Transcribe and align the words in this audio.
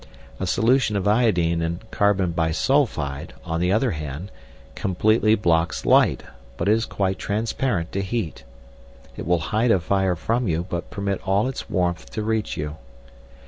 A 0.39 0.47
solution 0.47 0.95
of 0.95 1.07
iodine 1.07 1.61
in 1.61 1.79
carbon 1.91 2.31
bisulphide, 2.31 3.33
on 3.45 3.59
the 3.61 3.71
other 3.71 3.91
hand, 3.91 4.31
completely 4.73 5.35
blocks 5.35 5.85
light, 5.85 6.23
but 6.57 6.67
is 6.67 6.87
quite 6.87 7.19
transparent 7.19 7.91
to 7.91 8.01
heat. 8.01 8.43
It 9.15 9.27
will 9.27 9.37
hide 9.53 9.69
a 9.69 9.79
fire 9.79 10.15
from 10.15 10.47
you, 10.47 10.65
but 10.67 10.89
permit 10.89 11.21
all 11.23 11.47
its 11.47 11.69
warmth 11.69 12.09
to 12.13 12.23
reach 12.23 12.57
you. 12.57 12.77